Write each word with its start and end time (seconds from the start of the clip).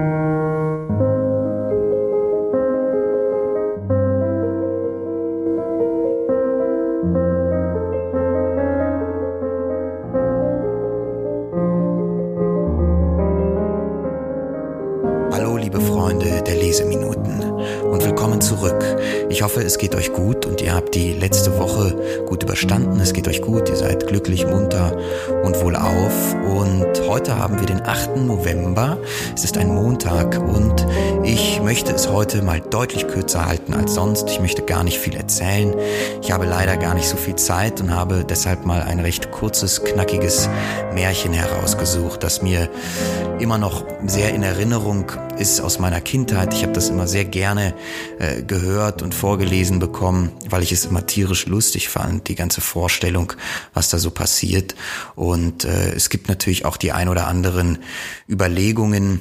you. 0.00 0.29
Ich 19.40 19.42
hoffe, 19.42 19.62
es 19.62 19.78
geht 19.78 19.94
euch 19.94 20.12
gut 20.12 20.44
und 20.44 20.60
ihr 20.60 20.74
habt 20.74 20.94
die 20.94 21.14
letzte 21.14 21.56
Woche 21.58 21.96
gut 22.26 22.42
überstanden. 22.42 23.00
Es 23.00 23.14
geht 23.14 23.26
euch 23.26 23.40
gut, 23.40 23.70
ihr 23.70 23.76
seid 23.76 24.06
glücklich, 24.06 24.46
munter 24.46 24.98
und 25.42 25.58
wohlauf. 25.62 26.34
Und 26.44 27.08
heute 27.08 27.38
haben 27.38 27.58
wir 27.58 27.66
den 27.66 27.80
8. 27.80 28.16
November. 28.16 28.98
Es 29.34 29.44
ist 29.44 29.56
ein 29.56 29.74
Montag 29.74 30.38
und 30.38 30.86
ich 31.22 31.62
möchte 31.62 31.92
es 31.92 32.10
heute 32.10 32.42
mal 32.42 32.60
deutlich 32.60 33.08
kürzer 33.08 33.46
halten 33.46 33.72
als 33.72 33.94
sonst. 33.94 34.28
Ich 34.28 34.40
möchte 34.40 34.60
gar 34.60 34.84
nicht 34.84 34.98
viel 34.98 35.14
erzählen. 35.14 35.74
Ich 36.20 36.32
habe 36.32 36.44
leider 36.44 36.76
gar 36.76 36.94
nicht 36.94 37.08
so 37.08 37.16
viel 37.16 37.36
Zeit 37.36 37.80
und 37.80 37.94
habe 37.94 38.26
deshalb 38.28 38.66
mal 38.66 38.82
ein 38.82 39.00
recht 39.00 39.30
kurzes, 39.30 39.84
knackiges 39.84 40.50
Märchen 40.92 41.32
herausgesucht, 41.32 42.22
das 42.22 42.42
mir 42.42 42.68
immer 43.38 43.56
noch 43.56 43.84
sehr 44.06 44.34
in 44.34 44.42
Erinnerung 44.42 45.06
ist 45.38 45.60
aus 45.62 45.78
meiner 45.78 46.02
Kindheit. 46.02 46.52
Ich 46.52 46.62
habe 46.62 46.72
das 46.80 46.88
immer 46.88 47.06
sehr 47.06 47.26
gerne 47.26 47.74
äh, 48.18 48.42
gehört 48.42 49.02
und 49.02 49.14
vorgelesen 49.14 49.80
bekommen, 49.80 50.32
weil 50.48 50.62
ich 50.62 50.72
es 50.72 50.86
immer 50.86 51.04
tierisch 51.04 51.44
lustig 51.44 51.90
fand, 51.90 52.28
die 52.28 52.34
ganze 52.34 52.62
Vorstellung, 52.62 53.34
was 53.74 53.90
da 53.90 53.98
so 53.98 54.10
passiert. 54.10 54.74
Und 55.14 55.66
äh, 55.66 55.92
es 55.92 56.08
gibt 56.08 56.28
natürlich 56.28 56.64
auch 56.64 56.78
die 56.78 56.92
ein 56.92 57.10
oder 57.10 57.26
anderen 57.26 57.80
Überlegungen 58.30 59.20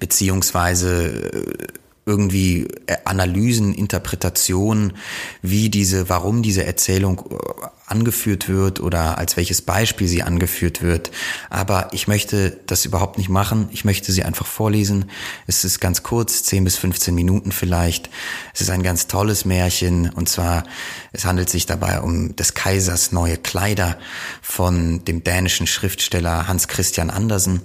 beziehungsweise 0.00 1.08
äh, 1.08 1.66
irgendwie 2.06 2.68
äh, 2.86 2.96
Analysen, 3.04 3.74
Interpretationen, 3.74 4.94
wie 5.42 5.68
diese, 5.68 6.08
warum 6.08 6.40
diese 6.40 6.64
Erzählung 6.64 7.22
äh, 7.30 7.66
angeführt 7.90 8.48
wird 8.48 8.80
oder 8.80 9.18
als 9.18 9.36
welches 9.36 9.62
Beispiel 9.62 10.08
sie 10.08 10.22
angeführt 10.22 10.82
wird. 10.82 11.10
Aber 11.50 11.88
ich 11.92 12.08
möchte 12.08 12.58
das 12.66 12.84
überhaupt 12.84 13.18
nicht 13.18 13.28
machen. 13.28 13.68
Ich 13.72 13.84
möchte 13.84 14.12
sie 14.12 14.24
einfach 14.24 14.46
vorlesen. 14.46 15.10
Es 15.46 15.64
ist 15.64 15.80
ganz 15.80 16.02
kurz, 16.02 16.42
10 16.44 16.64
bis 16.64 16.76
15 16.76 17.14
Minuten 17.14 17.52
vielleicht. 17.52 18.10
Es 18.54 18.60
ist 18.60 18.70
ein 18.70 18.82
ganz 18.82 19.06
tolles 19.06 19.44
Märchen 19.44 20.10
und 20.10 20.28
zwar, 20.28 20.64
es 21.12 21.24
handelt 21.24 21.50
sich 21.50 21.66
dabei 21.66 22.00
um 22.00 22.36
des 22.36 22.54
Kaisers 22.54 23.12
neue 23.12 23.36
Kleider 23.36 23.98
von 24.42 25.04
dem 25.04 25.24
dänischen 25.24 25.66
Schriftsteller 25.66 26.48
Hans 26.48 26.68
Christian 26.68 27.10
Andersen. 27.10 27.62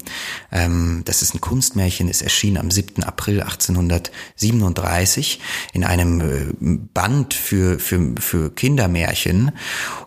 Ähm, 0.51 1.03
das 1.05 1.21
ist 1.21 1.33
ein 1.33 1.41
Kunstmärchen. 1.41 2.09
Es 2.09 2.21
erschien 2.21 2.57
am 2.57 2.71
7. 2.71 3.03
April 3.03 3.41
1837 3.41 5.39
in 5.73 5.83
einem 5.83 6.21
äh, 6.21 6.45
Band 6.93 7.33
für, 7.33 7.79
für, 7.79 8.15
für 8.19 8.53
Kindermärchen 8.53 9.51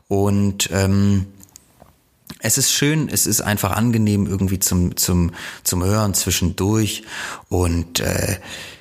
und 0.08 0.70
ähm, 0.72 1.26
es 2.40 2.58
ist 2.58 2.72
schön, 2.72 3.08
es 3.08 3.26
ist 3.26 3.40
einfach 3.40 3.72
angenehm 3.72 4.26
irgendwie 4.26 4.58
zum, 4.58 4.96
zum, 4.96 5.32
zum 5.64 5.84
Hören 5.84 6.14
zwischendurch. 6.14 7.02
Und 7.48 8.00
äh, 8.00 8.36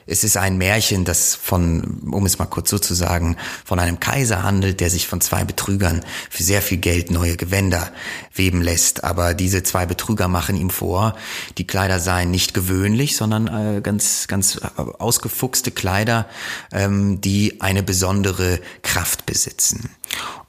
es 0.07 0.23
ist 0.23 0.37
ein 0.37 0.57
Märchen, 0.57 1.03
das 1.03 1.33
von, 1.33 1.99
um 2.11 2.25
es 2.25 2.37
mal 2.37 2.45
kurz 2.45 2.69
so 2.69 2.77
zu 2.77 2.93
sagen, 2.93 3.37
von 3.63 3.79
einem 3.79 3.99
Kaiser 3.99 4.43
handelt, 4.43 4.79
der 4.79 4.89
sich 4.91 5.07
von 5.07 5.19
zwei 5.19 5.43
Betrügern 5.43 6.03
für 6.29 6.43
sehr 6.43 6.61
viel 6.61 6.77
Geld 6.77 7.09
neue 7.09 7.37
Gewänder 7.37 7.91
weben 8.33 8.61
lässt. 8.61 9.03
Aber 9.03 9.33
diese 9.33 9.63
zwei 9.63 9.85
Betrüger 9.87 10.27
machen 10.27 10.57
ihm 10.57 10.69
vor, 10.69 11.15
die 11.57 11.65
Kleider 11.65 11.99
seien 11.99 12.29
nicht 12.29 12.53
gewöhnlich, 12.53 13.15
sondern 13.15 13.47
äh, 13.47 13.81
ganz, 13.81 14.27
ganz 14.27 14.57
ausgefuchste 14.57 15.71
Kleider, 15.71 16.27
ähm, 16.71 17.19
die 17.21 17.61
eine 17.61 17.81
besondere 17.81 18.59
Kraft 18.83 19.25
besitzen. 19.25 19.89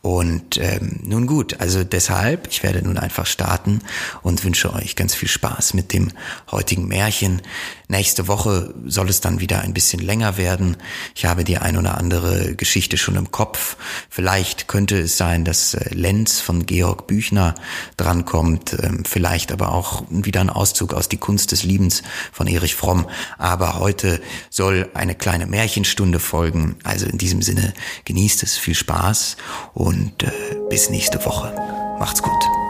Und 0.02 0.58
ähm, 0.58 1.00
nun 1.02 1.26
gut, 1.26 1.58
also 1.58 1.82
deshalb, 1.82 2.46
ich 2.48 2.62
werde 2.62 2.80
nun 2.80 2.96
einfach 2.96 3.26
starten 3.26 3.80
und 4.22 4.44
wünsche 4.44 4.72
euch 4.72 4.94
ganz 4.94 5.16
viel 5.16 5.28
Spaß 5.28 5.74
mit 5.74 5.92
dem 5.92 6.12
heutigen 6.52 6.86
Märchen. 6.86 7.42
Nächste 7.88 8.26
Woche 8.26 8.74
soll 8.84 9.08
es 9.08 9.20
dann 9.20 9.38
wieder 9.38 9.60
ein 9.60 9.72
bisschen 9.72 10.00
länger 10.00 10.36
werden. 10.36 10.76
Ich 11.14 11.24
habe 11.24 11.44
die 11.44 11.58
ein 11.58 11.76
oder 11.76 11.96
andere 11.96 12.56
Geschichte 12.56 12.98
schon 12.98 13.14
im 13.14 13.30
Kopf. 13.30 13.76
Vielleicht 14.10 14.66
könnte 14.66 14.98
es 14.98 15.16
sein, 15.16 15.44
dass 15.44 15.74
äh, 15.74 15.94
Lenz 15.94 16.40
von 16.40 16.66
Georg 16.66 17.06
Büchner 17.06 17.54
drankommt, 17.96 18.76
ähm, 18.82 19.04
vielleicht 19.04 19.52
aber 19.52 19.72
auch 19.72 20.02
wieder 20.10 20.40
ein 20.40 20.50
Auszug 20.50 20.94
aus 20.94 21.08
Die 21.08 21.16
Kunst 21.16 21.52
des 21.52 21.62
Liebens 21.62 22.02
von 22.32 22.48
Erich 22.48 22.74
Fromm. 22.74 23.06
Aber 23.38 23.78
heute 23.78 24.20
soll 24.50 24.90
eine 24.94 25.14
kleine 25.14 25.46
Märchenstunde 25.46 26.18
folgen. 26.18 26.76
Also 26.82 27.06
in 27.06 27.18
diesem 27.18 27.40
Sinne 27.40 27.72
genießt 28.04 28.42
es, 28.42 28.56
viel 28.56 28.74
Spaß 28.74 29.36
und 29.74 30.24
äh, 30.24 30.32
bis 30.68 30.90
nächste 30.90 31.24
Woche. 31.24 31.54
Macht's 32.00 32.22
gut. 32.22 32.65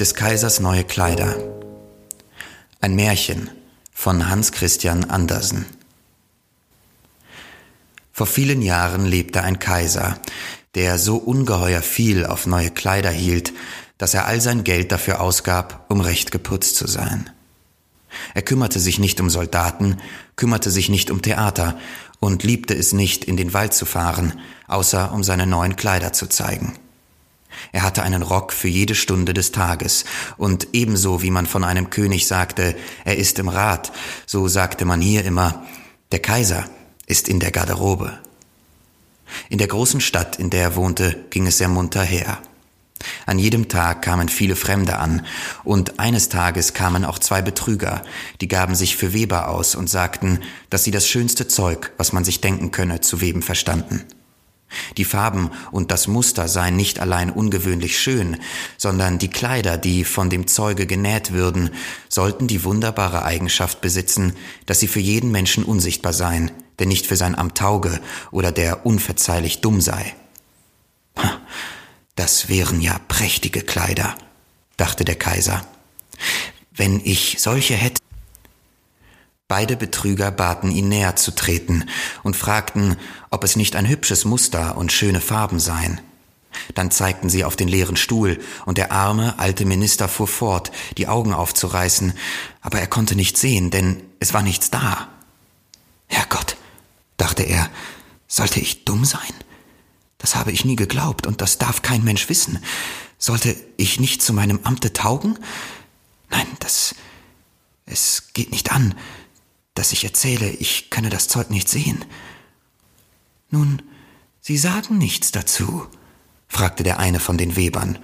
Des 0.00 0.14
Kaisers 0.14 0.60
neue 0.60 0.84
Kleider. 0.84 1.36
Ein 2.80 2.94
Märchen 2.94 3.50
von 3.92 4.28
Hans 4.28 4.52
Christian 4.52 5.04
Andersen. 5.04 5.66
Vor 8.12 8.28
vielen 8.28 8.62
Jahren 8.62 9.06
lebte 9.06 9.42
ein 9.42 9.58
Kaiser, 9.58 10.20
der 10.76 10.98
so 10.98 11.16
ungeheuer 11.16 11.82
viel 11.82 12.26
auf 12.26 12.46
neue 12.46 12.70
Kleider 12.70 13.10
hielt, 13.10 13.52
dass 13.96 14.14
er 14.14 14.26
all 14.26 14.40
sein 14.40 14.62
Geld 14.62 14.92
dafür 14.92 15.20
ausgab, 15.20 15.86
um 15.88 16.00
recht 16.00 16.30
geputzt 16.30 16.76
zu 16.76 16.86
sein. 16.86 17.28
Er 18.34 18.42
kümmerte 18.42 18.78
sich 18.78 19.00
nicht 19.00 19.20
um 19.20 19.28
Soldaten, 19.28 19.96
kümmerte 20.36 20.70
sich 20.70 20.88
nicht 20.88 21.10
um 21.10 21.22
Theater 21.22 21.76
und 22.20 22.44
liebte 22.44 22.74
es 22.74 22.92
nicht, 22.92 23.24
in 23.24 23.36
den 23.36 23.52
Wald 23.52 23.74
zu 23.74 23.84
fahren, 23.84 24.38
außer 24.68 25.12
um 25.12 25.24
seine 25.24 25.46
neuen 25.46 25.74
Kleider 25.74 26.12
zu 26.12 26.28
zeigen. 26.28 26.78
Er 27.72 27.82
hatte 27.82 28.02
einen 28.02 28.22
Rock 28.22 28.52
für 28.52 28.68
jede 28.68 28.94
Stunde 28.94 29.34
des 29.34 29.52
Tages, 29.52 30.04
und 30.36 30.68
ebenso 30.72 31.22
wie 31.22 31.30
man 31.30 31.46
von 31.46 31.64
einem 31.64 31.90
König 31.90 32.26
sagte, 32.26 32.76
er 33.04 33.16
ist 33.16 33.38
im 33.38 33.48
Rat, 33.48 33.92
so 34.26 34.48
sagte 34.48 34.84
man 34.84 35.00
hier 35.00 35.24
immer, 35.24 35.64
der 36.12 36.20
Kaiser 36.20 36.68
ist 37.06 37.28
in 37.28 37.40
der 37.40 37.50
Garderobe. 37.50 38.18
In 39.48 39.58
der 39.58 39.68
großen 39.68 40.00
Stadt, 40.00 40.38
in 40.38 40.50
der 40.50 40.62
er 40.62 40.76
wohnte, 40.76 41.24
ging 41.30 41.46
es 41.46 41.58
sehr 41.58 41.68
munter 41.68 42.02
her. 42.02 42.38
An 43.26 43.38
jedem 43.38 43.68
Tag 43.68 44.02
kamen 44.02 44.28
viele 44.28 44.56
Fremde 44.56 44.98
an, 44.98 45.24
und 45.64 46.00
eines 46.00 46.28
Tages 46.28 46.74
kamen 46.74 47.04
auch 47.04 47.18
zwei 47.18 47.42
Betrüger, 47.42 48.02
die 48.40 48.48
gaben 48.48 48.74
sich 48.74 48.96
für 48.96 49.12
Weber 49.12 49.48
aus 49.48 49.74
und 49.74 49.88
sagten, 49.88 50.40
dass 50.70 50.84
sie 50.84 50.90
das 50.90 51.06
schönste 51.06 51.46
Zeug, 51.46 51.92
was 51.96 52.12
man 52.12 52.24
sich 52.24 52.40
denken 52.40 52.70
könne, 52.70 53.00
zu 53.00 53.20
weben 53.20 53.42
verstanden. 53.42 54.04
Die 54.96 55.04
Farben 55.04 55.50
und 55.70 55.90
das 55.90 56.08
Muster 56.08 56.48
seien 56.48 56.76
nicht 56.76 57.00
allein 57.00 57.30
ungewöhnlich 57.30 57.98
schön, 57.98 58.36
sondern 58.76 59.18
die 59.18 59.30
Kleider, 59.30 59.78
die 59.78 60.04
von 60.04 60.30
dem 60.30 60.46
Zeuge 60.46 60.86
genäht 60.86 61.32
würden, 61.32 61.70
sollten 62.08 62.46
die 62.46 62.64
wunderbare 62.64 63.24
Eigenschaft 63.24 63.80
besitzen, 63.80 64.34
dass 64.66 64.80
sie 64.80 64.88
für 64.88 65.00
jeden 65.00 65.30
Menschen 65.30 65.64
unsichtbar 65.64 66.12
seien, 66.12 66.50
der 66.78 66.86
nicht 66.86 67.06
für 67.06 67.16
sein 67.16 67.34
Amt 67.34 67.58
tauge 67.58 68.00
oder 68.30 68.52
der 68.52 68.86
unverzeihlich 68.86 69.60
dumm 69.60 69.80
sei. 69.80 70.14
Das 72.14 72.48
wären 72.48 72.80
ja 72.80 73.00
prächtige 73.08 73.62
Kleider, 73.62 74.16
dachte 74.76 75.04
der 75.04 75.16
Kaiser. 75.16 75.64
Wenn 76.72 77.00
ich 77.04 77.36
solche 77.38 77.74
hätte, 77.74 78.00
Beide 79.48 79.78
Betrüger 79.78 80.30
baten 80.30 80.70
ihn 80.70 80.90
näher 80.90 81.16
zu 81.16 81.34
treten 81.34 81.88
und 82.22 82.36
fragten, 82.36 82.98
ob 83.30 83.44
es 83.44 83.56
nicht 83.56 83.76
ein 83.76 83.88
hübsches 83.88 84.26
Muster 84.26 84.76
und 84.76 84.92
schöne 84.92 85.22
Farben 85.22 85.58
seien. 85.58 86.02
Dann 86.74 86.90
zeigten 86.90 87.30
sie 87.30 87.44
auf 87.44 87.56
den 87.56 87.68
leeren 87.68 87.96
Stuhl, 87.96 88.40
und 88.66 88.76
der 88.76 88.92
arme, 88.92 89.38
alte 89.38 89.64
Minister 89.64 90.06
fuhr 90.06 90.28
fort, 90.28 90.70
die 90.98 91.08
Augen 91.08 91.32
aufzureißen, 91.32 92.12
aber 92.60 92.78
er 92.78 92.86
konnte 92.86 93.16
nichts 93.16 93.40
sehen, 93.40 93.70
denn 93.70 94.02
es 94.20 94.34
war 94.34 94.42
nichts 94.42 94.70
da. 94.70 95.08
Herrgott, 96.08 96.56
dachte 97.16 97.42
er, 97.42 97.70
sollte 98.26 98.60
ich 98.60 98.84
dumm 98.84 99.06
sein? 99.06 99.32
Das 100.18 100.36
habe 100.36 100.52
ich 100.52 100.66
nie 100.66 100.76
geglaubt, 100.76 101.26
und 101.26 101.40
das 101.40 101.56
darf 101.56 101.80
kein 101.80 102.04
Mensch 102.04 102.28
wissen. 102.28 102.62
Sollte 103.16 103.56
ich 103.78 103.98
nicht 103.98 104.20
zu 104.20 104.34
meinem 104.34 104.60
Amte 104.64 104.92
taugen? 104.92 105.38
Nein, 106.28 106.46
das. 106.60 106.94
es 107.86 108.34
geht 108.34 108.50
nicht 108.50 108.72
an 108.72 108.94
dass 109.78 109.92
ich 109.92 110.04
erzähle, 110.04 110.50
ich 110.50 110.90
könne 110.90 111.08
das 111.08 111.28
Zeug 111.28 111.50
nicht 111.50 111.68
sehen. 111.68 112.04
Nun, 113.50 113.82
Sie 114.40 114.56
sagen 114.56 114.98
nichts 114.98 115.30
dazu, 115.30 115.86
fragte 116.48 116.82
der 116.82 116.98
eine 116.98 117.20
von 117.20 117.36
den 117.36 117.56
Webern. 117.56 117.98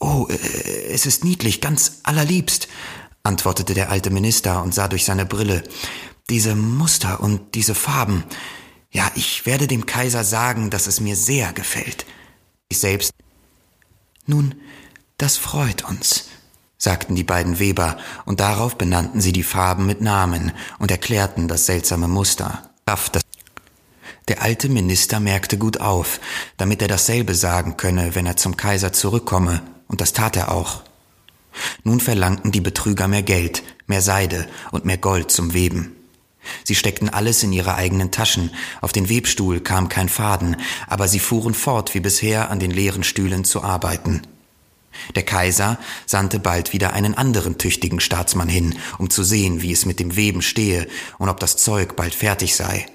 Oh, 0.00 0.26
äh, 0.28 0.34
es 0.92 1.06
ist 1.06 1.24
niedlich, 1.24 1.60
ganz 1.60 2.00
allerliebst, 2.02 2.68
antwortete 3.22 3.74
der 3.74 3.90
alte 3.90 4.10
Minister 4.10 4.62
und 4.62 4.74
sah 4.74 4.88
durch 4.88 5.04
seine 5.04 5.24
Brille. 5.24 5.62
Diese 6.30 6.54
Muster 6.54 7.20
und 7.20 7.54
diese 7.54 7.74
Farben. 7.74 8.24
Ja, 8.90 9.10
ich 9.14 9.46
werde 9.46 9.66
dem 9.66 9.86
Kaiser 9.86 10.24
sagen, 10.24 10.70
dass 10.70 10.86
es 10.86 11.00
mir 11.00 11.16
sehr 11.16 11.52
gefällt. 11.52 12.06
Ich 12.68 12.78
selbst. 12.78 13.12
Nun, 14.26 14.56
das 15.16 15.36
freut 15.36 15.84
uns, 15.84 16.28
sagten 16.78 17.16
die 17.16 17.24
beiden 17.24 17.58
Weber, 17.58 17.98
und 18.24 18.40
darauf 18.40 18.78
benannten 18.78 19.20
sie 19.20 19.32
die 19.32 19.42
Farben 19.42 19.84
mit 19.86 20.00
Namen 20.00 20.52
und 20.78 20.90
erklärten 20.90 21.48
das 21.48 21.66
seltsame 21.66 22.08
Muster. 22.08 22.70
Der 24.28 24.42
alte 24.42 24.68
Minister 24.68 25.20
merkte 25.20 25.58
gut 25.58 25.80
auf, 25.80 26.20
damit 26.56 26.80
er 26.80 26.88
dasselbe 26.88 27.34
sagen 27.34 27.76
könne, 27.76 28.14
wenn 28.14 28.26
er 28.26 28.36
zum 28.36 28.56
Kaiser 28.56 28.92
zurückkomme, 28.92 29.62
und 29.88 30.00
das 30.00 30.12
tat 30.12 30.36
er 30.36 30.52
auch. 30.52 30.82
Nun 31.82 31.98
verlangten 31.98 32.52
die 32.52 32.60
Betrüger 32.60 33.08
mehr 33.08 33.22
Geld, 33.22 33.62
mehr 33.86 34.02
Seide 34.02 34.46
und 34.70 34.84
mehr 34.84 34.98
Gold 34.98 35.30
zum 35.30 35.54
Weben. 35.54 35.94
Sie 36.64 36.74
steckten 36.74 37.08
alles 37.08 37.42
in 37.42 37.52
ihre 37.52 37.74
eigenen 37.74 38.10
Taschen, 38.10 38.50
auf 38.80 38.92
den 38.92 39.08
Webstuhl 39.08 39.60
kam 39.60 39.88
kein 39.88 40.08
Faden, 40.08 40.56
aber 40.86 41.08
sie 41.08 41.18
fuhren 41.18 41.54
fort 41.54 41.94
wie 41.94 42.00
bisher 42.00 42.50
an 42.50 42.60
den 42.60 42.70
leeren 42.70 43.02
Stühlen 43.02 43.44
zu 43.44 43.62
arbeiten. 43.62 44.22
Der 45.14 45.24
Kaiser 45.24 45.78
sandte 46.06 46.38
bald 46.38 46.72
wieder 46.72 46.92
einen 46.92 47.14
anderen 47.14 47.58
tüchtigen 47.58 48.00
Staatsmann 48.00 48.48
hin, 48.48 48.76
um 48.98 49.10
zu 49.10 49.24
sehen, 49.24 49.62
wie 49.62 49.72
es 49.72 49.86
mit 49.86 50.00
dem 50.00 50.16
Weben 50.16 50.42
stehe 50.42 50.86
und 51.18 51.28
ob 51.28 51.40
das 51.40 51.56
Zeug 51.56 51.96
bald 51.96 52.14
fertig 52.14 52.56
sei. 52.56 52.86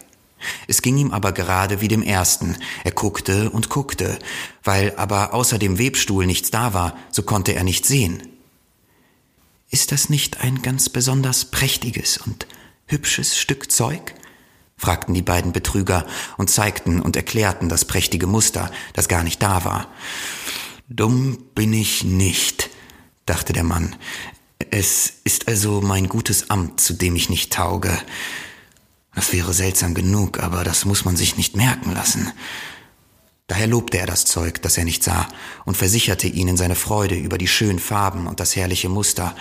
Es 0.67 0.81
ging 0.81 0.97
ihm 0.97 1.11
aber 1.11 1.31
gerade 1.31 1.81
wie 1.81 1.88
dem 1.88 2.01
ersten. 2.03 2.57
Er 2.83 2.91
guckte 2.91 3.50
und 3.50 3.69
guckte, 3.69 4.19
weil 4.63 4.94
aber 4.97 5.33
außer 5.33 5.57
dem 5.57 5.79
Webstuhl 5.79 6.25
nichts 6.25 6.51
da 6.51 6.73
war, 6.73 6.97
so 7.11 7.23
konnte 7.23 7.53
er 7.53 7.63
nicht 7.63 7.85
sehen. 7.85 8.23
Ist 9.69 9.91
das 9.91 10.09
nicht 10.09 10.41
ein 10.41 10.61
ganz 10.61 10.89
besonders 10.89 11.45
prächtiges 11.45 12.17
und 12.17 12.47
hübsches 12.85 13.38
Stück 13.38 13.71
Zeug? 13.71 14.13
fragten 14.77 15.13
die 15.13 15.21
beiden 15.21 15.53
Betrüger 15.53 16.05
und 16.38 16.50
zeigten 16.50 17.00
und 17.01 17.15
erklärten 17.15 17.69
das 17.69 17.85
prächtige 17.85 18.27
Muster, 18.27 18.69
das 18.94 19.07
gar 19.07 19.23
nicht 19.23 19.41
da 19.41 19.63
war. 19.63 19.88
Dumm 20.89 21.38
bin 21.56 21.71
ich 21.71 22.03
nicht, 22.03 22.69
dachte 23.25 23.53
der 23.53 23.63
Mann. 23.63 23.95
Es 24.69 25.13
ist 25.24 25.47
also 25.47 25.81
mein 25.81 26.09
gutes 26.09 26.50
Amt, 26.50 26.81
zu 26.81 26.94
dem 26.94 27.15
ich 27.15 27.30
nicht 27.30 27.53
tauge. 27.53 27.97
Das 29.15 29.31
wäre 29.31 29.53
seltsam 29.53 29.94
genug, 29.94 30.39
aber 30.39 30.63
das 30.63 30.85
muss 30.85 31.06
man 31.06 31.15
sich 31.15 31.38
nicht 31.38 31.56
merken 31.56 31.94
lassen. 31.94 32.31
Daher 33.47 33.68
lobte 33.68 33.97
er 33.97 34.07
das 34.07 34.25
Zeug, 34.25 34.62
das 34.62 34.77
er 34.77 34.83
nicht 34.83 35.03
sah, 35.03 35.27
und 35.65 35.77
versicherte 35.77 36.27
ihnen 36.27 36.57
seine 36.57 36.75
Freude 36.75 37.15
über 37.15 37.38
die 37.38 37.47
schönen 37.47 37.79
Farben 37.79 38.27
und 38.27 38.39
das 38.39 38.56
herrliche 38.56 38.89
Muster. 38.89 39.36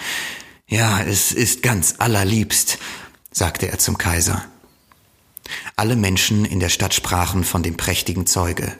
Ja, 0.69 1.03
es 1.03 1.33
ist 1.33 1.62
ganz 1.62 1.97
allerliebst, 1.99 2.79
sagte 3.33 3.69
er 3.69 3.79
zum 3.79 3.99
Kaiser. 3.99 4.45
Alle 5.77 5.97
Menschen 5.97 6.45
in 6.45 6.61
der 6.61 6.69
Stadt 6.69 6.95
sprachen 6.95 7.45
von 7.45 7.62
dem 7.62 7.77
prächtigen 7.77 8.27
Zeuge. 8.27 8.77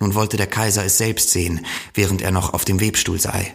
Nun 0.00 0.14
wollte 0.14 0.36
der 0.36 0.46
Kaiser 0.46 0.84
es 0.84 0.98
selbst 0.98 1.30
sehen, 1.30 1.64
während 1.94 2.22
er 2.22 2.30
noch 2.30 2.54
auf 2.54 2.64
dem 2.64 2.80
Webstuhl 2.80 3.20
sei. 3.20 3.54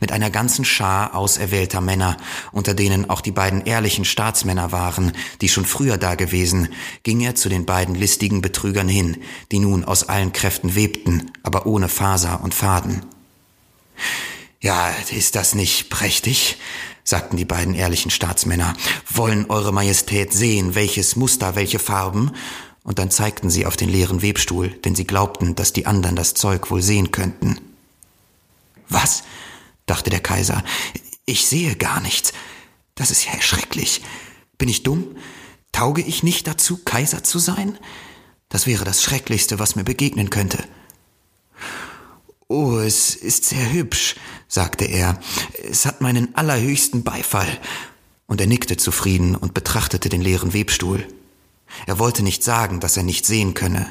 Mit 0.00 0.12
einer 0.12 0.30
ganzen 0.30 0.64
Schar 0.64 1.14
auserwählter 1.14 1.80
Männer, 1.80 2.16
unter 2.52 2.74
denen 2.74 3.10
auch 3.10 3.20
die 3.20 3.30
beiden 3.30 3.64
ehrlichen 3.66 4.04
Staatsmänner 4.04 4.72
waren, 4.72 5.12
die 5.40 5.48
schon 5.48 5.64
früher 5.66 5.98
dagewesen, 5.98 6.68
ging 7.02 7.20
er 7.20 7.34
zu 7.34 7.48
den 7.48 7.66
beiden 7.66 7.94
listigen 7.94 8.40
Betrügern 8.40 8.88
hin, 8.88 9.18
die 9.52 9.58
nun 9.58 9.84
aus 9.84 10.08
allen 10.08 10.32
Kräften 10.32 10.74
webten, 10.74 11.30
aber 11.42 11.66
ohne 11.66 11.88
Faser 11.88 12.42
und 12.42 12.54
Faden. 12.54 13.04
Ja, 14.60 14.90
ist 15.10 15.34
das 15.34 15.54
nicht 15.54 15.90
prächtig? 15.90 16.56
sagten 17.06 17.36
die 17.36 17.44
beiden 17.44 17.74
ehrlichen 17.74 18.10
Staatsmänner. 18.10 18.74
Wollen 19.10 19.50
Eure 19.50 19.72
Majestät 19.72 20.32
sehen, 20.32 20.74
welches 20.74 21.16
Muster, 21.16 21.54
welche 21.54 21.78
Farben? 21.78 22.32
Und 22.84 22.98
dann 22.98 23.10
zeigten 23.10 23.50
sie 23.50 23.66
auf 23.66 23.76
den 23.76 23.88
leeren 23.88 24.22
Webstuhl, 24.22 24.68
denn 24.68 24.94
sie 24.94 25.06
glaubten, 25.06 25.56
dass 25.56 25.72
die 25.72 25.86
anderen 25.86 26.16
das 26.16 26.34
Zeug 26.34 26.70
wohl 26.70 26.82
sehen 26.82 27.10
könnten. 27.10 27.58
Was? 28.88 29.24
dachte 29.86 30.10
der 30.10 30.20
Kaiser. 30.20 30.62
Ich 31.26 31.46
sehe 31.46 31.76
gar 31.76 32.00
nichts. 32.00 32.32
Das 32.94 33.10
ist 33.10 33.24
ja 33.24 33.32
erschrecklich. 33.32 34.02
Bin 34.58 34.68
ich 34.68 34.82
dumm? 34.82 35.16
Tauge 35.72 36.02
ich 36.02 36.22
nicht 36.22 36.46
dazu, 36.46 36.78
Kaiser 36.84 37.24
zu 37.24 37.38
sein? 37.38 37.78
Das 38.48 38.66
wäre 38.66 38.84
das 38.84 39.02
Schrecklichste, 39.02 39.58
was 39.58 39.74
mir 39.74 39.84
begegnen 39.84 40.30
könnte. 40.30 40.62
Oh, 42.46 42.78
es 42.78 43.16
ist 43.16 43.46
sehr 43.46 43.72
hübsch, 43.72 44.16
sagte 44.46 44.84
er. 44.84 45.18
Es 45.68 45.86
hat 45.86 46.02
meinen 46.02 46.34
allerhöchsten 46.34 47.02
Beifall. 47.02 47.48
Und 48.26 48.40
er 48.40 48.46
nickte 48.46 48.76
zufrieden 48.76 49.34
und 49.34 49.54
betrachtete 49.54 50.08
den 50.08 50.20
leeren 50.20 50.52
Webstuhl. 50.52 51.06
Er 51.86 51.98
wollte 51.98 52.22
nicht 52.22 52.42
sagen, 52.42 52.80
dass 52.80 52.96
er 52.96 53.02
nicht 53.02 53.26
sehen 53.26 53.54
könne. 53.54 53.86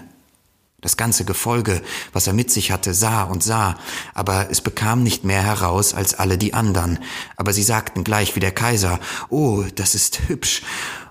Das 0.83 0.97
ganze 0.97 1.23
Gefolge, 1.23 1.81
was 2.11 2.27
er 2.27 2.33
mit 2.33 2.51
sich 2.51 2.71
hatte, 2.71 2.93
sah 2.93 3.23
und 3.23 3.41
sah, 3.41 3.77
aber 4.13 4.49
es 4.51 4.59
bekam 4.59 5.01
nicht 5.01 5.23
mehr 5.23 5.41
heraus 5.41 5.93
als 5.93 6.13
alle 6.13 6.37
die 6.37 6.53
andern. 6.53 6.99
Aber 7.37 7.53
sie 7.53 7.63
sagten 7.63 8.03
gleich 8.03 8.35
wie 8.35 8.41
der 8.41 8.51
Kaiser, 8.51 8.99
Oh, 9.29 9.63
das 9.75 9.95
ist 9.95 10.27
hübsch. 10.27 10.61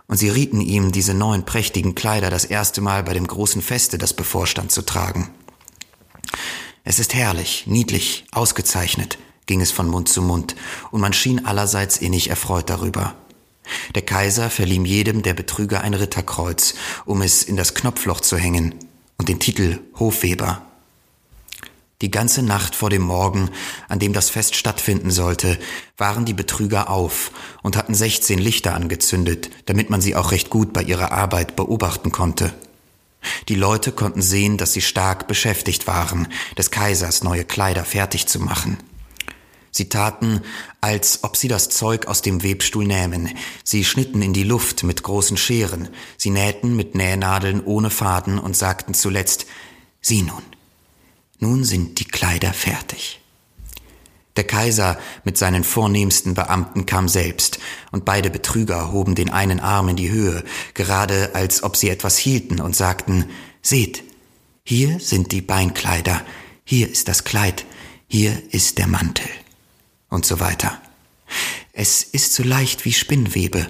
Und 0.08 0.18
sie 0.18 0.28
rieten 0.28 0.60
ihm, 0.60 0.92
diese 0.92 1.14
neuen 1.14 1.46
prächtigen 1.46 1.94
Kleider 1.94 2.28
das 2.28 2.44
erste 2.44 2.82
Mal 2.82 3.02
bei 3.02 3.14
dem 3.14 3.26
großen 3.26 3.62
Feste, 3.62 3.96
das 3.96 4.12
bevorstand, 4.12 4.70
zu 4.70 4.82
tragen. 4.82 5.30
Es 6.84 6.98
ist 6.98 7.14
herrlich, 7.14 7.64
niedlich, 7.66 8.26
ausgezeichnet, 8.30 9.16
ging 9.46 9.62
es 9.62 9.70
von 9.70 9.88
Mund 9.88 10.10
zu 10.10 10.20
Mund, 10.20 10.54
und 10.90 11.00
man 11.00 11.14
schien 11.14 11.46
allerseits 11.46 11.96
innig 11.96 12.28
erfreut 12.28 12.68
darüber. 12.68 13.14
Der 13.94 14.02
Kaiser 14.02 14.50
verlieh 14.50 14.82
jedem 14.84 15.22
der 15.22 15.34
Betrüger 15.34 15.82
ein 15.82 15.94
Ritterkreuz, 15.94 16.74
um 17.04 17.22
es 17.22 17.42
in 17.42 17.56
das 17.56 17.74
Knopfloch 17.74 18.20
zu 18.20 18.36
hängen, 18.36 18.74
und 19.18 19.28
den 19.28 19.38
Titel 19.38 19.78
Hofweber. 19.98 20.62
Die 22.00 22.10
ganze 22.10 22.42
Nacht 22.42 22.74
vor 22.74 22.90
dem 22.90 23.02
Morgen, 23.02 23.48
an 23.88 24.00
dem 24.00 24.12
das 24.12 24.28
Fest 24.28 24.56
stattfinden 24.56 25.12
sollte, 25.12 25.56
waren 25.96 26.24
die 26.24 26.34
Betrüger 26.34 26.90
auf 26.90 27.30
und 27.62 27.76
hatten 27.76 27.94
16 27.94 28.40
Lichter 28.40 28.74
angezündet, 28.74 29.50
damit 29.66 29.88
man 29.88 30.00
sie 30.00 30.16
auch 30.16 30.32
recht 30.32 30.50
gut 30.50 30.72
bei 30.72 30.82
ihrer 30.82 31.12
Arbeit 31.12 31.54
beobachten 31.54 32.10
konnte. 32.10 32.52
Die 33.48 33.54
Leute 33.54 33.92
konnten 33.92 34.20
sehen, 34.20 34.56
dass 34.56 34.72
sie 34.72 34.80
stark 34.80 35.28
beschäftigt 35.28 35.86
waren, 35.86 36.26
des 36.58 36.72
Kaisers 36.72 37.22
neue 37.22 37.44
Kleider 37.44 37.84
fertig 37.84 38.26
zu 38.26 38.40
machen. 38.40 38.78
Sie 39.74 39.88
taten, 39.88 40.42
als 40.82 41.24
ob 41.24 41.34
sie 41.34 41.48
das 41.48 41.70
Zeug 41.70 42.06
aus 42.06 42.20
dem 42.20 42.42
Webstuhl 42.42 42.86
nähmen. 42.86 43.30
Sie 43.64 43.84
schnitten 43.84 44.20
in 44.20 44.34
die 44.34 44.42
Luft 44.42 44.82
mit 44.82 45.02
großen 45.02 45.38
Scheren. 45.38 45.88
Sie 46.18 46.28
nähten 46.28 46.76
mit 46.76 46.94
Nähnadeln 46.94 47.64
ohne 47.64 47.88
Faden 47.88 48.38
und 48.38 48.54
sagten 48.54 48.92
zuletzt, 48.92 49.46
sieh 50.02 50.22
nun, 50.22 50.42
nun 51.38 51.64
sind 51.64 51.98
die 51.98 52.04
Kleider 52.04 52.52
fertig. 52.52 53.20
Der 54.36 54.44
Kaiser 54.44 54.98
mit 55.24 55.38
seinen 55.38 55.64
vornehmsten 55.64 56.34
Beamten 56.34 56.84
kam 56.84 57.08
selbst, 57.08 57.58
und 57.92 58.04
beide 58.04 58.28
Betrüger 58.28 58.92
hoben 58.92 59.14
den 59.14 59.30
einen 59.30 59.60
Arm 59.60 59.88
in 59.88 59.96
die 59.96 60.10
Höhe, 60.10 60.44
gerade 60.74 61.34
als 61.34 61.62
ob 61.62 61.76
sie 61.76 61.88
etwas 61.88 62.18
hielten 62.18 62.60
und 62.60 62.76
sagten, 62.76 63.30
Seht, 63.62 64.04
hier 64.64 65.00
sind 65.00 65.32
die 65.32 65.42
Beinkleider, 65.42 66.22
hier 66.64 66.90
ist 66.90 67.08
das 67.08 67.24
Kleid, 67.24 67.64
hier 68.06 68.42
ist 68.50 68.78
der 68.78 68.86
Mantel 68.86 69.28
und 70.12 70.26
so 70.26 70.40
weiter. 70.40 70.80
Es 71.72 72.02
ist 72.02 72.34
so 72.34 72.42
leicht 72.42 72.84
wie 72.84 72.92
Spinnwebe. 72.92 73.66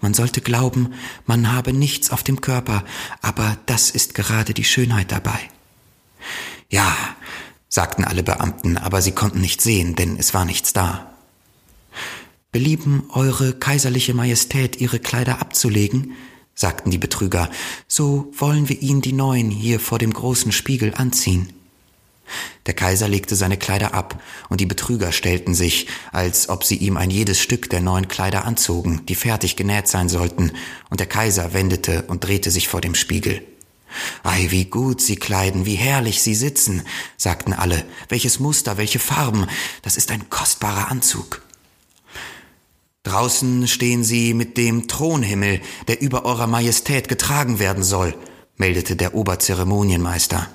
Man 0.00 0.12
sollte 0.12 0.40
glauben, 0.40 0.92
man 1.24 1.52
habe 1.52 1.72
nichts 1.72 2.10
auf 2.10 2.22
dem 2.22 2.40
Körper, 2.40 2.84
aber 3.22 3.56
das 3.66 3.90
ist 3.90 4.14
gerade 4.14 4.52
die 4.52 4.64
Schönheit 4.64 5.12
dabei. 5.12 5.38
Ja, 6.68 6.94
sagten 7.68 8.04
alle 8.04 8.22
Beamten, 8.22 8.76
aber 8.76 9.00
sie 9.02 9.12
konnten 9.12 9.40
nicht 9.40 9.60
sehen, 9.60 9.94
denn 9.94 10.16
es 10.18 10.34
war 10.34 10.44
nichts 10.44 10.72
da. 10.72 11.14
Belieben 12.50 13.04
Eure 13.10 13.54
kaiserliche 13.54 14.14
Majestät 14.14 14.80
Ihre 14.80 14.98
Kleider 14.98 15.40
abzulegen? 15.40 16.12
sagten 16.56 16.90
die 16.90 16.98
Betrüger, 16.98 17.50
so 17.88 18.32
wollen 18.36 18.68
wir 18.68 18.80
Ihnen 18.80 19.00
die 19.00 19.12
neuen 19.12 19.50
hier 19.50 19.80
vor 19.80 19.98
dem 19.98 20.12
großen 20.12 20.52
Spiegel 20.52 20.94
anziehen. 20.94 21.52
Der 22.66 22.74
Kaiser 22.74 23.08
legte 23.08 23.36
seine 23.36 23.56
Kleider 23.56 23.94
ab, 23.94 24.22
und 24.48 24.60
die 24.60 24.66
Betrüger 24.66 25.12
stellten 25.12 25.54
sich, 25.54 25.86
als 26.12 26.48
ob 26.48 26.64
sie 26.64 26.76
ihm 26.76 26.96
ein 26.96 27.10
jedes 27.10 27.40
Stück 27.40 27.68
der 27.70 27.80
neuen 27.80 28.08
Kleider 28.08 28.44
anzogen, 28.44 29.02
die 29.06 29.14
fertig 29.14 29.56
genäht 29.56 29.88
sein 29.88 30.08
sollten, 30.08 30.52
und 30.90 31.00
der 31.00 31.06
Kaiser 31.06 31.52
wendete 31.52 32.02
und 32.02 32.24
drehte 32.24 32.50
sich 32.50 32.68
vor 32.68 32.80
dem 32.80 32.94
Spiegel. 32.94 33.42
Ei, 34.22 34.46
wie 34.50 34.64
gut 34.64 35.00
Sie 35.00 35.16
kleiden, 35.16 35.66
wie 35.66 35.74
herrlich 35.74 36.22
Sie 36.22 36.34
sitzen, 36.34 36.82
sagten 37.16 37.52
alle. 37.52 37.84
Welches 38.08 38.40
Muster, 38.40 38.76
welche 38.76 38.98
Farben, 38.98 39.46
das 39.82 39.96
ist 39.96 40.10
ein 40.10 40.28
kostbarer 40.30 40.90
Anzug. 40.90 41.42
Draußen 43.04 43.68
stehen 43.68 44.02
Sie 44.02 44.34
mit 44.34 44.56
dem 44.56 44.88
Thronhimmel, 44.88 45.60
der 45.88 46.00
über 46.00 46.24
Eurer 46.24 46.46
Majestät 46.46 47.08
getragen 47.08 47.58
werden 47.58 47.84
soll, 47.84 48.14
meldete 48.56 48.96
der 48.96 49.14
Oberzeremonienmeister. 49.14 50.48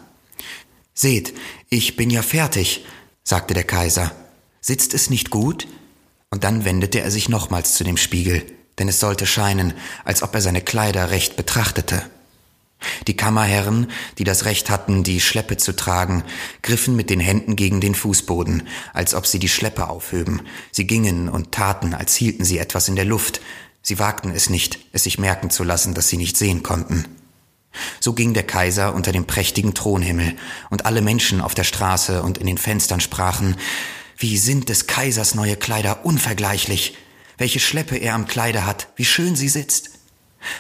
Seht, 1.01 1.33
ich 1.69 1.95
bin 1.95 2.09
ja 2.09 2.21
fertig, 2.21 2.83
sagte 3.23 3.53
der 3.53 3.63
Kaiser. 3.63 4.11
Sitzt 4.59 4.93
es 4.93 5.09
nicht 5.09 5.29
gut? 5.29 5.65
Und 6.29 6.43
dann 6.43 6.65
wendete 6.65 6.99
er 6.99 7.09
sich 7.09 7.29
nochmals 7.29 7.75
zu 7.75 7.85
dem 7.85 7.95
Spiegel, 7.95 8.43
denn 8.77 8.89
es 8.89 8.99
sollte 8.99 9.25
scheinen, 9.25 9.73
als 10.03 10.23
ob 10.23 10.35
er 10.35 10.41
seine 10.41 10.59
Kleider 10.61 11.09
recht 11.09 11.37
betrachtete. 11.37 12.03
Die 13.07 13.15
Kammerherren, 13.15 13.89
die 14.17 14.25
das 14.25 14.43
Recht 14.43 14.69
hatten, 14.69 15.05
die 15.05 15.21
Schleppe 15.21 15.55
zu 15.55 15.73
tragen, 15.73 16.25
griffen 16.63 16.97
mit 16.97 17.09
den 17.09 17.21
Händen 17.21 17.55
gegen 17.55 17.79
den 17.79 17.95
Fußboden, 17.95 18.67
als 18.91 19.13
ob 19.13 19.25
sie 19.25 19.39
die 19.39 19.47
Schleppe 19.47 19.87
aufhöben. 19.87 20.41
Sie 20.73 20.85
gingen 20.85 21.29
und 21.29 21.53
taten, 21.53 21.93
als 21.93 22.13
hielten 22.17 22.43
sie 22.43 22.57
etwas 22.57 22.89
in 22.89 22.97
der 22.97 23.05
Luft. 23.05 23.39
Sie 23.81 23.99
wagten 23.99 24.31
es 24.31 24.49
nicht, 24.49 24.79
es 24.91 25.03
sich 25.03 25.17
merken 25.17 25.49
zu 25.49 25.63
lassen, 25.63 25.93
dass 25.93 26.09
sie 26.09 26.17
nicht 26.17 26.35
sehen 26.35 26.61
konnten. 26.61 27.05
So 27.99 28.13
ging 28.13 28.33
der 28.33 28.43
Kaiser 28.43 28.93
unter 28.93 29.11
dem 29.11 29.25
prächtigen 29.25 29.73
Thronhimmel, 29.73 30.35
und 30.69 30.85
alle 30.85 31.01
Menschen 31.01 31.41
auf 31.41 31.53
der 31.53 31.63
Straße 31.63 32.23
und 32.23 32.37
in 32.37 32.47
den 32.47 32.57
Fenstern 32.57 32.99
sprachen, 32.99 33.55
wie 34.17 34.37
sind 34.37 34.69
des 34.69 34.87
Kaisers 34.87 35.35
neue 35.35 35.55
Kleider 35.55 36.05
unvergleichlich, 36.05 36.97
welche 37.37 37.59
Schleppe 37.59 37.97
er 37.97 38.15
am 38.15 38.27
Kleide 38.27 38.65
hat, 38.65 38.89
wie 38.95 39.05
schön 39.05 39.35
sie 39.35 39.49
sitzt. 39.49 39.91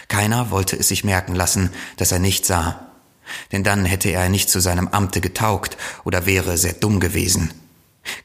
Keiner 0.07 0.51
wollte 0.51 0.75
es 0.75 0.87
sich 0.87 1.03
merken 1.03 1.35
lassen, 1.35 1.71
dass 1.97 2.11
er 2.11 2.19
nicht 2.19 2.45
sah, 2.45 2.87
denn 3.51 3.63
dann 3.63 3.85
hätte 3.85 4.09
er 4.09 4.29
nicht 4.29 4.49
zu 4.49 4.59
seinem 4.59 4.87
Amte 4.87 5.21
getaugt 5.21 5.77
oder 6.03 6.25
wäre 6.25 6.57
sehr 6.57 6.73
dumm 6.73 6.99
gewesen. 6.99 7.53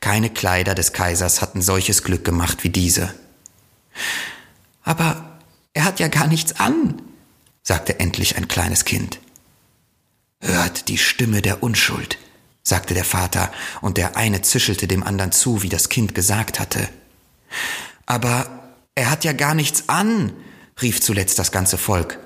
Keine 0.00 0.30
Kleider 0.30 0.74
des 0.74 0.92
Kaisers 0.92 1.42
hatten 1.42 1.62
solches 1.62 2.04
Glück 2.04 2.24
gemacht 2.24 2.64
wie 2.64 2.70
diese. 2.70 3.14
Aber 4.82 5.38
er 5.72 5.84
hat 5.84 6.00
ja 6.00 6.08
gar 6.08 6.26
nichts 6.26 6.58
an, 6.60 7.02
sagte 7.64 7.98
endlich 7.98 8.36
ein 8.36 8.46
kleines 8.46 8.84
Kind. 8.84 9.18
Hört 10.40 10.88
die 10.88 10.98
Stimme 10.98 11.40
der 11.42 11.62
Unschuld, 11.62 12.18
sagte 12.62 12.94
der 12.94 13.04
Vater, 13.04 13.50
und 13.80 13.96
der 13.96 14.16
eine 14.16 14.42
zischelte 14.42 14.86
dem 14.86 15.02
anderen 15.02 15.32
zu, 15.32 15.62
wie 15.62 15.70
das 15.70 15.88
Kind 15.88 16.14
gesagt 16.14 16.60
hatte. 16.60 16.88
Aber 18.06 18.62
er 18.94 19.10
hat 19.10 19.24
ja 19.24 19.32
gar 19.32 19.54
nichts 19.54 19.88
an, 19.88 20.32
rief 20.80 21.00
zuletzt 21.00 21.38
das 21.38 21.50
ganze 21.50 21.78
Volk. 21.78 22.18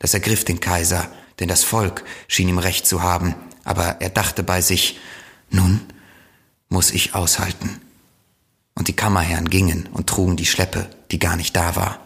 Das 0.00 0.12
ergriff 0.12 0.44
den 0.44 0.60
Kaiser, 0.60 1.08
denn 1.38 1.48
das 1.48 1.62
Volk 1.62 2.04
schien 2.26 2.48
ihm 2.48 2.58
recht 2.58 2.86
zu 2.86 3.02
haben, 3.02 3.34
aber 3.64 4.00
er 4.00 4.10
dachte 4.10 4.42
bei 4.42 4.60
sich, 4.60 4.98
nun 5.50 5.80
muss 6.68 6.90
ich 6.90 7.14
aushalten. 7.14 7.80
Und 8.74 8.88
die 8.88 8.96
Kammerherren 8.96 9.48
gingen 9.48 9.88
und 9.92 10.08
trugen 10.08 10.36
die 10.36 10.46
Schleppe, 10.46 10.90
die 11.10 11.18
gar 11.18 11.36
nicht 11.36 11.54
da 11.54 11.76
war. 11.76 12.05